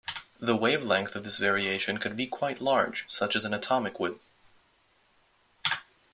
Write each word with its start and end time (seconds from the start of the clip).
The 0.39 0.55
wavelength 0.57 1.13
of 1.15 1.23
this 1.23 1.37
variation 1.37 1.99
could 1.99 2.17
be 2.17 2.25
quite 2.25 2.59
large 2.59 3.05
such 3.07 3.35
as 3.35 3.45
an 3.45 3.53
atomic 3.53 3.99
width. 3.99 4.25